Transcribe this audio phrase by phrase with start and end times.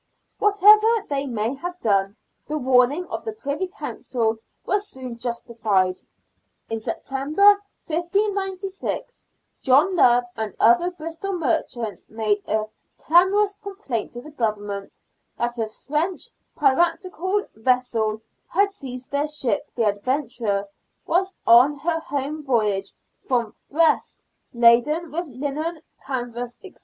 [0.39, 2.15] Whatever they may have done,
[2.47, 5.99] the warning of the Privy Council was soon justified.
[6.71, 9.23] In September, 1596,
[9.61, 12.63] John Love and other Bristol merchants made a
[12.97, 14.97] clamorous complaint to the Government
[15.37, 16.27] that a French"
[16.59, 20.65] piratical" vessel had seized their ship, the Adventure,
[21.05, 22.91] whilst on her home voyage
[23.21, 26.73] from Brest, laden with linen, canvas, &c.